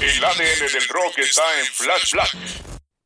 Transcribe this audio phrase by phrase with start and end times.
[0.00, 2.36] El ADN del rock está en Flash Black.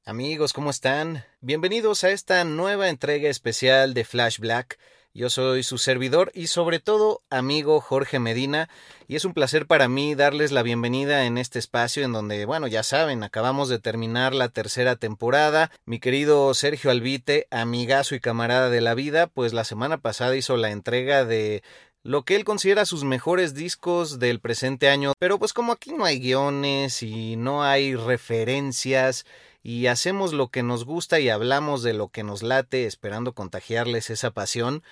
[0.04, 1.24] Amigos, ¿cómo están?
[1.40, 4.78] Bienvenidos a esta nueva entrega especial de Flash Black.
[5.14, 8.68] Yo soy su servidor y sobre todo amigo Jorge Medina
[9.08, 12.66] y es un placer para mí darles la bienvenida en este espacio en donde, bueno,
[12.66, 15.70] ya saben, acabamos de terminar la tercera temporada.
[15.86, 20.58] Mi querido Sergio Albite, amigazo y camarada de la vida, pues la semana pasada hizo
[20.58, 21.62] la entrega de
[22.02, 26.04] lo que él considera sus mejores discos del presente año, pero pues como aquí no
[26.04, 29.24] hay guiones y no hay referencias
[29.62, 34.10] y hacemos lo que nos gusta y hablamos de lo que nos late esperando contagiarles
[34.10, 34.82] esa pasión,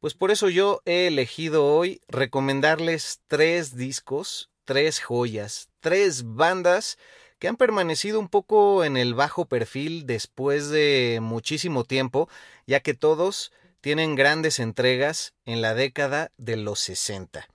[0.00, 6.98] pues por eso yo he elegido hoy recomendarles tres discos, tres joyas, tres bandas
[7.38, 12.30] que han permanecido un poco en el bajo perfil después de muchísimo tiempo,
[12.66, 13.52] ya que todos
[13.84, 17.46] tienen grandes entregas en la década de los 60.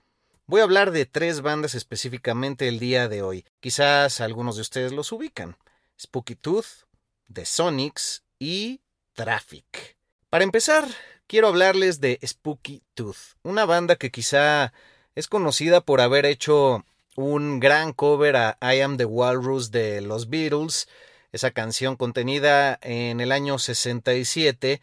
[0.46, 3.44] Voy a hablar de tres bandas específicamente el día de hoy.
[3.58, 5.56] Quizás algunos de ustedes los ubican.
[6.00, 6.86] Spooky Tooth,
[7.32, 8.80] The Sonics y
[9.14, 9.96] Traffic.
[10.28, 10.86] Para empezar,
[11.26, 14.72] quiero hablarles de Spooky Tooth, una banda que quizá
[15.16, 16.84] es conocida por haber hecho
[17.16, 20.88] un gran cover a I Am the Walrus de los Beatles,
[21.32, 24.80] esa canción contenida en el año 67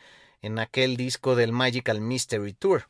[0.48, 2.90] en aquel disco del Magical Mystery Tour.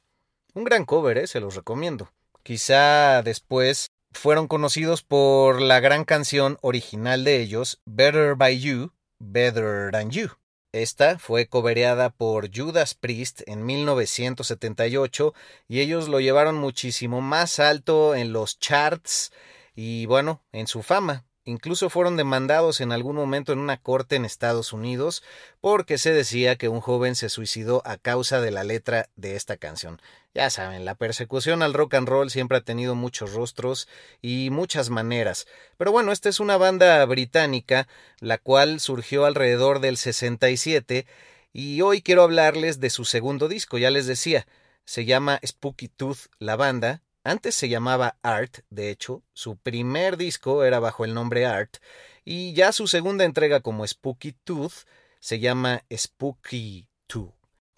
[0.53, 1.28] Un gran cover, ¿eh?
[1.28, 2.12] se los recomiendo.
[2.44, 9.91] Quizá después fueron conocidos por la gran canción original de ellos, Better by You, Better
[9.91, 10.29] Than You.
[10.72, 15.34] Esta fue cobereada por Judas Priest en 1978
[15.68, 19.31] y ellos lo llevaron muchísimo más alto en los charts
[19.75, 21.27] y bueno, en su fama.
[21.47, 25.24] Incluso fueron demandados en algún momento en una corte en Estados Unidos
[25.62, 29.56] porque se decía que un joven se suicidó a causa de la letra de esta
[29.56, 30.02] canción.
[30.34, 33.88] Ya saben, la persecución al rock and roll siempre ha tenido muchos rostros
[34.22, 35.47] y muchas maneras.
[35.78, 37.88] Pero bueno, esta es una banda británica,
[38.19, 41.07] la cual surgió alrededor del 67
[41.53, 44.45] y hoy quiero hablarles de su segundo disco, ya les decía,
[44.83, 50.63] se llama Spooky Tooth la banda antes se llamaba Art, de hecho, su primer disco
[50.63, 51.77] era bajo el nombre Art,
[52.24, 54.85] y ya su segunda entrega como Spooky Tooth
[55.19, 57.29] se llama Spooky 2.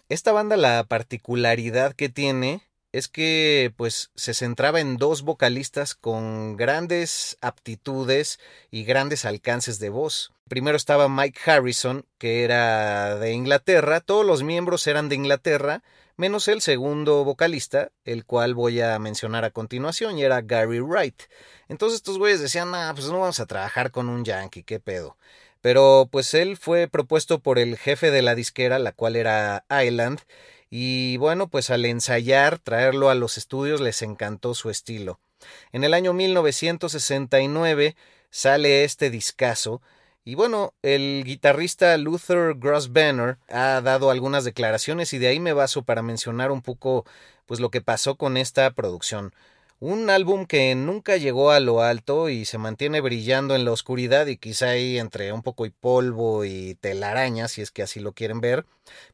[0.08, 2.62] Esta banda la particularidad que tiene
[2.92, 9.90] es que pues se centraba en dos vocalistas con grandes aptitudes y grandes alcances de
[9.90, 10.32] voz.
[10.48, 15.82] Primero estaba Mike Harrison, que era de Inglaterra, todos los miembros eran de Inglaterra,
[16.20, 21.22] menos el segundo vocalista, el cual voy a mencionar a continuación, y era Gary Wright.
[21.66, 25.16] Entonces estos güeyes decían, ah, pues no vamos a trabajar con un yankee, qué pedo.
[25.62, 30.20] Pero pues él fue propuesto por el jefe de la disquera, la cual era Island,
[30.68, 35.20] y bueno, pues al ensayar, traerlo a los estudios, les encantó su estilo.
[35.72, 37.96] En el año 1969
[38.28, 39.80] sale este discazo,
[40.24, 45.82] y bueno, el guitarrista Luther Grossbanner ha dado algunas declaraciones y de ahí me baso
[45.82, 47.04] para mencionar un poco
[47.46, 49.32] pues lo que pasó con esta producción.
[49.80, 54.26] Un álbum que nunca llegó a lo alto y se mantiene brillando en la oscuridad
[54.26, 58.12] y quizá ahí entre un poco y polvo y telaraña, si es que así lo
[58.12, 58.66] quieren ver.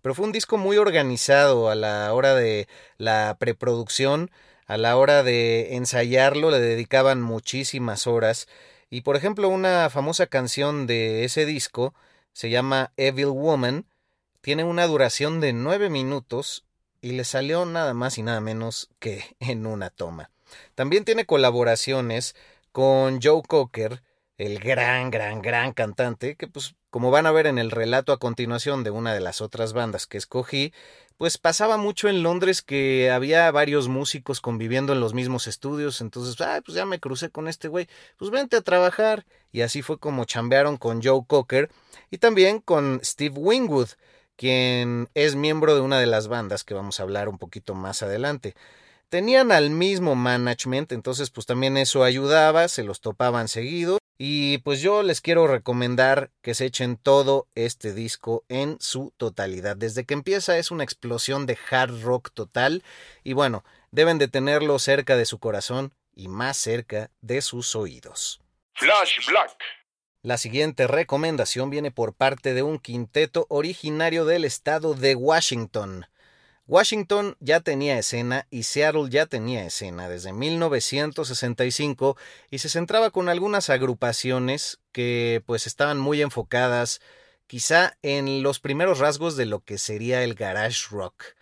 [0.03, 2.67] Pero fue un disco muy organizado a la hora de
[2.99, 4.33] la preproducción,
[4.67, 8.49] a la hora de ensayarlo, le dedicaban muchísimas horas.
[8.91, 11.95] Y por ejemplo, una famosa canción de ese disco
[12.33, 13.87] se llama Evil Woman,
[14.41, 16.65] tiene una duración de nueve minutos
[17.01, 20.31] y le salió nada más y nada menos que en una toma.
[20.75, 22.37] También tiene colaboraciones
[22.73, 24.03] con Joe Cocker,
[24.39, 28.19] el gran, gran, gran cantante, que pues como van a ver en el relato a
[28.19, 30.73] continuación de una de las otras bandas que escogí,
[31.17, 36.41] pues pasaba mucho en Londres que había varios músicos conviviendo en los mismos estudios, entonces,
[36.41, 39.99] ay, pues ya me crucé con este güey, pues vente a trabajar, y así fue
[39.99, 41.71] como chambearon con Joe Cocker
[42.11, 43.89] y también con Steve Wingwood,
[44.37, 48.03] quien es miembro de una de las bandas que vamos a hablar un poquito más
[48.03, 48.55] adelante.
[49.09, 54.81] Tenían al mismo management, entonces pues también eso ayudaba, se los topaban seguido y pues
[54.81, 59.77] yo les quiero recomendar que se echen todo este disco en su totalidad.
[59.77, 62.83] Desde que empieza es una explosión de hard rock total
[63.25, 68.41] y bueno, deben de tenerlo cerca de su corazón y más cerca de sus oídos.
[68.75, 69.57] Flash Black.
[70.23, 76.07] La siguiente recomendación viene por parte de un quinteto originario del estado de Washington.
[76.69, 82.17] Washington ya tenía escena y Seattle ya tenía escena desde 1965
[82.51, 87.01] y se centraba con algunas agrupaciones que pues estaban muy enfocadas
[87.47, 91.36] quizá en los primeros rasgos de lo que sería el garage rock.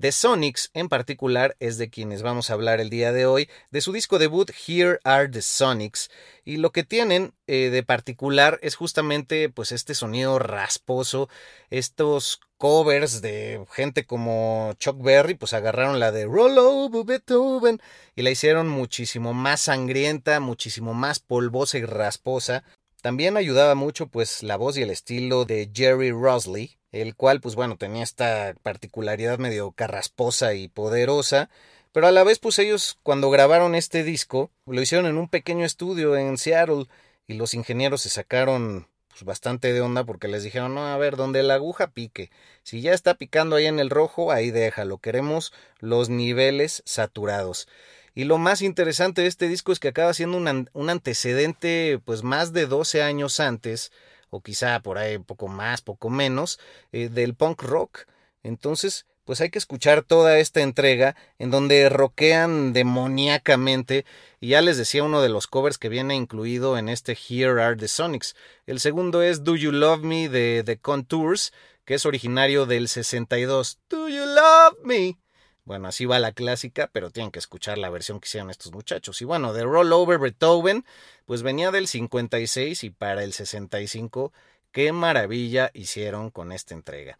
[0.00, 3.82] The Sonics en particular es de quienes vamos a hablar el día de hoy, de
[3.82, 6.10] su disco debut Here Are the Sonics,
[6.44, 11.28] y lo que tienen eh, de particular es justamente pues este sonido rasposo,
[11.68, 17.80] estos covers de gente como Chuck Berry, pues agarraron la de Roll Over Beethoven
[18.14, 22.64] y la hicieron muchísimo más sangrienta, muchísimo más polvosa y rasposa.
[23.02, 27.56] También ayudaba mucho pues la voz y el estilo de Jerry Rosley, el cual pues
[27.56, 31.50] bueno tenía esta particularidad medio carrasposa y poderosa,
[31.90, 35.66] pero a la vez pues ellos cuando grabaron este disco lo hicieron en un pequeño
[35.66, 36.86] estudio en Seattle
[37.26, 41.16] y los ingenieros se sacaron pues bastante de onda porque les dijeron, no, a ver,
[41.16, 42.30] donde la aguja pique,
[42.62, 47.66] si ya está picando ahí en el rojo, ahí déjalo, queremos los niveles saturados.
[48.14, 52.22] Y lo más interesante de este disco es que acaba siendo un, un antecedente pues
[52.22, 53.90] más de 12 años antes
[54.32, 56.58] o quizá por ahí poco más, poco menos,
[56.90, 58.06] eh, del punk rock.
[58.42, 64.04] Entonces, pues hay que escuchar toda esta entrega en donde rockean demoníacamente
[64.40, 67.76] y ya les decía uno de los covers que viene incluido en este Here Are
[67.76, 68.34] the Sonics.
[68.66, 71.52] El segundo es Do You Love Me de The Contours,
[71.84, 73.78] que es originario del 62.
[73.88, 75.21] Do You Love Me?
[75.64, 79.22] Bueno, así va la clásica, pero tienen que escuchar la versión que hicieron estos muchachos.
[79.22, 80.84] Y bueno, The Roll Over Beethoven,
[81.24, 84.32] pues venía del 56 y para el 65,
[84.72, 87.18] qué maravilla hicieron con esta entrega.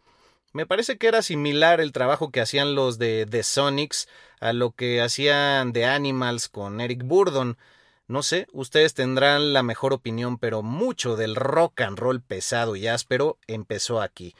[0.51, 4.07] Me parece que era similar el trabajo que hacían los de The Sonics
[4.39, 7.57] a lo que hacían The Animals con Eric Burdon.
[8.07, 12.87] No sé, ustedes tendrán la mejor opinión, pero mucho del rock and roll pesado y
[12.87, 14.35] áspero empezó aquí.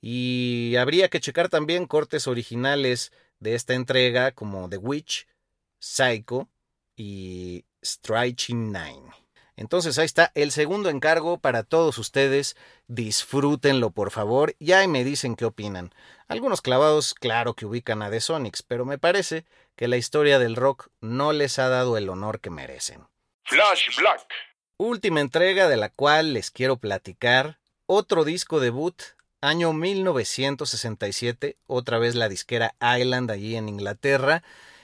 [0.00, 5.26] Y habría que checar también cortes originales de esta entrega como The Witch,
[5.78, 6.48] Psycho
[6.96, 9.12] y Striking Nine.
[9.56, 12.56] Entonces ahí está el segundo encargo para todos ustedes.
[12.88, 15.94] Disfrútenlo por favor y ahí me dicen qué opinan.
[16.28, 20.56] Algunos clavados, claro que ubican a The Sonics, pero me parece que la historia del
[20.56, 23.06] rock no les ha dado el honor que merecen.
[23.44, 24.26] Flash Black.
[24.78, 27.58] Última entrega de la cual les quiero platicar.
[27.86, 29.00] Otro disco debut
[29.40, 34.42] año 1967, otra vez la disquera Island allí en Inglaterra,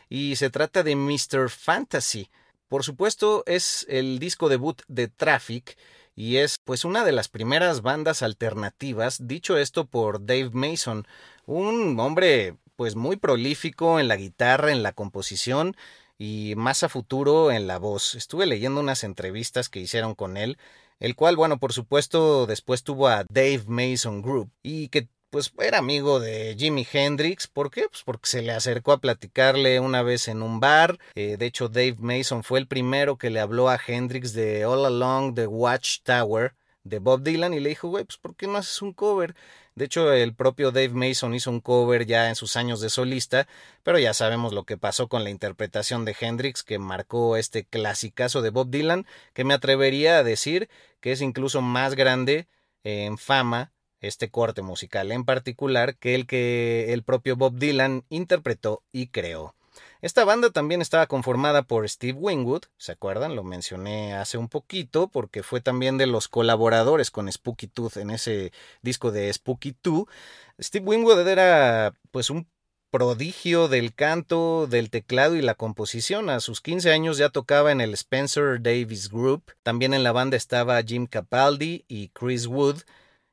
[0.08, 1.48] y se trata de Mr.
[1.50, 2.30] Fantasy.
[2.68, 5.76] Por supuesto, es el disco debut de Traffic
[6.14, 11.06] y es pues una de las primeras bandas alternativas, dicho esto por Dave Mason,
[11.46, 15.76] un hombre pues muy prolífico en la guitarra, en la composición
[16.18, 18.14] y más a futuro en la voz.
[18.14, 20.58] Estuve leyendo unas entrevistas que hicieron con él
[21.02, 25.78] el cual, bueno, por supuesto, después tuvo a Dave Mason Group y que pues era
[25.78, 27.48] amigo de Jimi Hendrix.
[27.48, 27.86] ¿Por qué?
[27.90, 31.00] Pues porque se le acercó a platicarle una vez en un bar.
[31.16, 34.84] Eh, de hecho, Dave Mason fue el primero que le habló a Hendrix de All
[34.84, 36.54] Along the Watchtower
[36.84, 39.34] de Bob Dylan y le dijo, güey, pues ¿por qué no haces un cover?
[39.74, 43.48] De hecho, el propio Dave Mason hizo un cover ya en sus años de solista,
[43.82, 48.42] pero ya sabemos lo que pasó con la interpretación de Hendrix que marcó este clasicazo
[48.42, 50.68] de Bob Dylan, que me atrevería a decir
[51.00, 52.48] que es incluso más grande
[52.84, 58.82] en fama este corte musical en particular que el que el propio Bob Dylan interpretó
[58.92, 59.54] y creó.
[60.02, 63.36] Esta banda también estaba conformada por Steve Wingwood, ¿se acuerdan?
[63.36, 68.10] Lo mencioné hace un poquito porque fue también de los colaboradores con Spooky Tooth en
[68.10, 70.08] ese disco de Spooky Tooth.
[70.60, 72.48] Steve Wingwood era pues un
[72.90, 76.30] prodigio del canto, del teclado y la composición.
[76.30, 79.52] A sus 15 años ya tocaba en el Spencer Davis Group.
[79.62, 82.80] También en la banda estaba Jim Capaldi y Chris Wood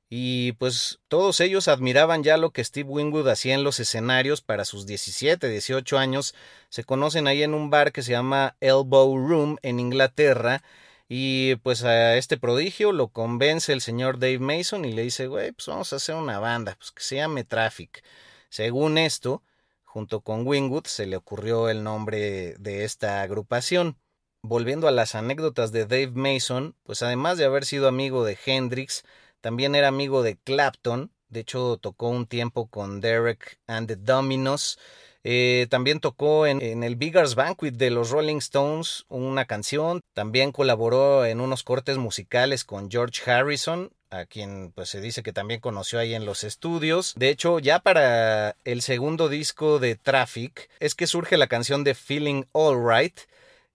[0.09, 4.65] y pues todos ellos admiraban ya lo que Steve Wingwood hacía en los escenarios para
[4.65, 6.33] sus 17, 18 años.
[6.69, 10.63] Se conocen ahí en un bar que se llama Elbow Room en Inglaterra.
[11.07, 15.51] Y pues a este prodigio lo convence el señor Dave Mason y le dice, güey,
[15.51, 18.03] pues vamos a hacer una banda, pues que se llame Traffic.
[18.49, 19.43] Según esto,
[19.83, 23.97] junto con Wingwood se le ocurrió el nombre de esta agrupación.
[24.41, 29.03] Volviendo a las anécdotas de Dave Mason, pues además de haber sido amigo de Hendrix,
[29.41, 31.11] también era amigo de Clapton.
[31.29, 34.79] De hecho, tocó un tiempo con Derek and the Dominos.
[35.23, 40.01] Eh, también tocó en, el Biggers Banquet de los Rolling Stones una canción.
[40.13, 45.33] También colaboró en unos cortes musicales con George Harrison, a quien pues se dice que
[45.33, 47.13] también conoció ahí en los estudios.
[47.15, 51.95] De hecho, ya para el segundo disco de Traffic es que surge la canción de
[51.95, 53.19] Feeling Alright,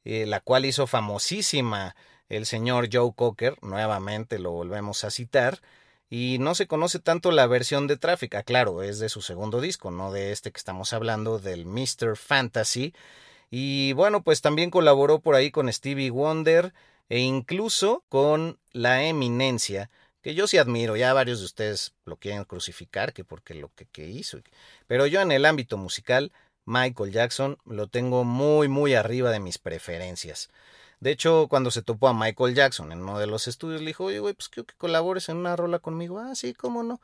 [0.05, 1.95] eh, la cual hizo famosísima
[2.29, 5.61] el señor Joe Cocker, nuevamente lo volvemos a citar,
[6.11, 9.61] y no se conoce tanto la versión de Traffic, ah, claro, es de su segundo
[9.61, 12.17] disco, no de este que estamos hablando, del Mr.
[12.17, 12.95] Fantasy,
[13.51, 16.73] y bueno, pues también colaboró por ahí con Stevie Wonder
[17.09, 19.91] e incluso con La Eminencia,
[20.23, 23.87] que yo sí admiro, ya varios de ustedes lo quieren crucificar, que porque lo que,
[23.87, 24.39] que hizo,
[24.87, 26.33] pero yo en el ámbito musical,
[26.65, 30.49] Michael Jackson lo tengo muy, muy arriba de mis preferencias.
[31.05, 34.05] De hecho, cuando se topó a Michael Jackson en uno de los estudios, le dijo,
[34.05, 36.19] oye, güey, pues quiero que colabores en una rola conmigo.
[36.19, 36.99] Ah, sí, cómo no.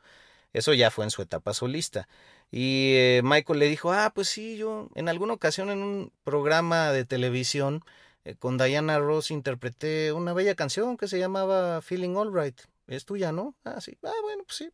[0.53, 2.07] Eso ya fue en su etapa solista.
[2.49, 6.91] Y eh, Michael le dijo, ah, pues sí, yo en alguna ocasión en un programa
[6.91, 7.83] de televisión
[8.25, 12.59] eh, con Diana Ross interpreté una bella canción que se llamaba Feeling Alright.
[12.87, 13.55] Es tuya, ¿no?
[13.65, 13.99] Ah, sí.
[14.01, 14.71] Ah, bueno, pues sí.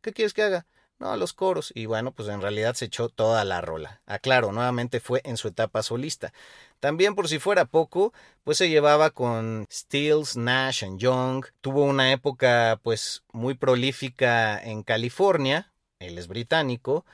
[0.00, 0.66] ¿Qué quieres que haga?
[0.98, 1.70] No, los coros.
[1.74, 4.02] Y bueno, pues en realidad se echó toda la rola.
[4.06, 6.32] Aclaro, nuevamente fue en su etapa solista.
[6.80, 8.12] También por si fuera poco,
[8.42, 11.44] pues se llevaba con Stills, Nash and Young.
[11.60, 15.72] Tuvo una época pues muy prolífica en California.
[16.00, 17.04] Él es británico.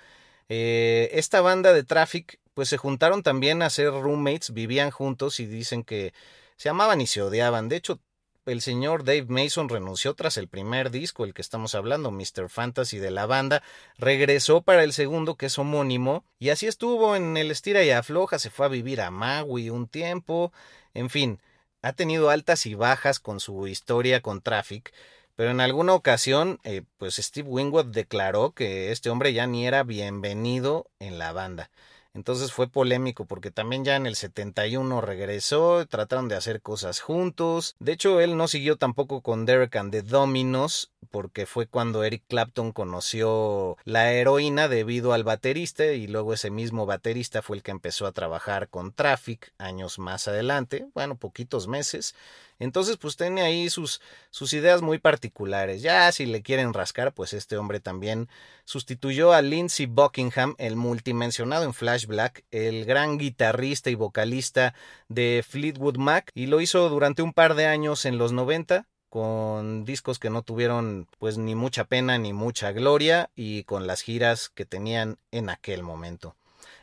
[0.48, 5.46] Eh, esta banda de Traffic pues se juntaron también a ser roommates, vivían juntos y
[5.46, 6.14] dicen que
[6.56, 7.68] se amaban y se odiaban.
[7.68, 8.00] De hecho,
[8.46, 12.48] el señor Dave Mason renunció tras el primer disco, el que estamos hablando, Mr.
[12.48, 13.62] Fantasy de la banda,
[13.96, 18.38] regresó para el segundo, que es homónimo, y así estuvo en el estira y afloja,
[18.38, 20.52] se fue a vivir a Maui un tiempo,
[20.92, 21.40] en fin,
[21.82, 24.92] ha tenido altas y bajas con su historia con Traffic,
[25.36, 29.82] pero en alguna ocasión, eh, pues Steve Wingwood declaró que este hombre ya ni era
[29.82, 31.70] bienvenido en la banda.
[32.14, 37.74] Entonces fue polémico porque también ya en el 71 regresó, trataron de hacer cosas juntos.
[37.80, 42.22] De hecho, él no siguió tampoco con Derek and the Dominos porque fue cuando Eric
[42.28, 47.72] Clapton conoció la heroína debido al baterista y luego ese mismo baterista fue el que
[47.72, 52.14] empezó a trabajar con Traffic años más adelante, bueno, poquitos meses.
[52.58, 55.82] Entonces, pues tiene ahí sus, sus ideas muy particulares.
[55.82, 58.28] Ya si le quieren rascar, pues este hombre también
[58.64, 64.74] sustituyó a Lindsey Buckingham, el multimensionado en Flash Black, el gran guitarrista y vocalista
[65.08, 69.84] de Fleetwood Mac, y lo hizo durante un par de años en los 90 con
[69.84, 74.48] discos que no tuvieron pues ni mucha pena ni mucha gloria y con las giras
[74.48, 76.34] que tenían en aquel momento.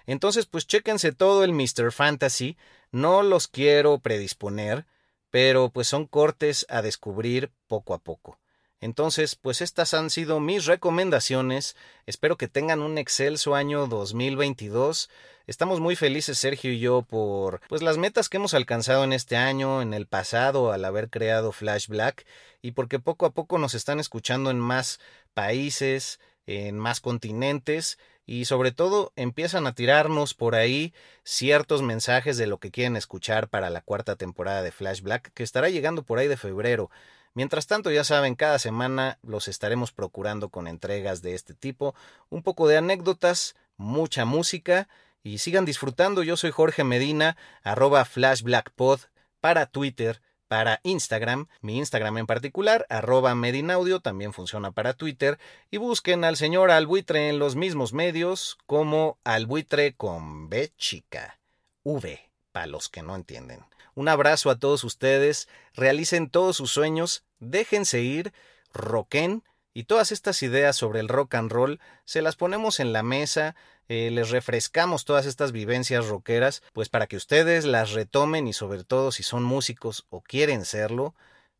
[0.05, 1.91] Entonces pues chéquense todo el Mr.
[1.91, 2.55] Fantasy,
[2.89, 4.85] no los quiero predisponer,
[5.31, 8.37] pero pues son cortes a descubrir poco a poco.
[8.81, 11.75] Entonces, pues estas han sido mis recomendaciones.
[12.07, 15.09] Espero que tengan un excelso año 2022.
[15.45, 19.37] Estamos muy felices Sergio y yo por pues las metas que hemos alcanzado en este
[19.37, 22.25] año, en el pasado al haber creado Flash Black
[22.63, 24.99] y porque poco a poco nos están escuchando en más
[25.35, 30.93] países, en más continentes y sobre todo empiezan a tirarnos por ahí
[31.23, 35.43] ciertos mensajes de lo que quieren escuchar para la cuarta temporada de Flash Black que
[35.43, 36.89] estará llegando por ahí de febrero.
[37.33, 41.95] Mientras tanto, ya saben, cada semana los estaremos procurando con entregas de este tipo,
[42.29, 44.89] un poco de anécdotas, mucha música
[45.23, 46.23] y sigan disfrutando.
[46.23, 48.99] Yo soy Jorge Medina, arroba flashblackpod
[49.39, 50.21] para Twitter,
[50.51, 55.39] para Instagram, mi Instagram en particular, arroba Medinaudio, también funciona para Twitter,
[55.69, 61.39] y busquen al señor Albuitre en los mismos medios como Albuitre con B chica,
[61.83, 63.63] V, para los que no entienden.
[63.95, 68.33] Un abrazo a todos ustedes, realicen todos sus sueños, déjense ir,
[68.73, 73.03] roquen, y todas estas ideas sobre el rock and roll se las ponemos en la
[73.03, 73.55] mesa,
[73.93, 78.85] eh, les refrescamos todas estas vivencias rockeras, pues para que ustedes las retomen y sobre
[78.85, 81.13] todo si son músicos o quieren serlo,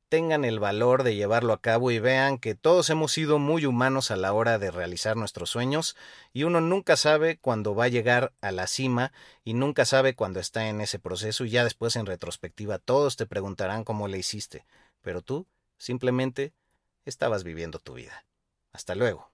[0.07, 4.11] tengan el valor de llevarlo a cabo y vean que todos hemos sido muy humanos
[4.11, 5.97] a la hora de realizar nuestros sueños
[6.31, 9.11] y uno nunca sabe cuándo va a llegar a la cima
[9.43, 13.25] y nunca sabe cuándo está en ese proceso y ya después en retrospectiva todos te
[13.25, 14.65] preguntarán cómo le hiciste,
[15.01, 15.47] pero tú
[15.77, 16.53] simplemente
[17.03, 18.23] estabas viviendo tu vida.
[18.71, 19.33] Hasta luego.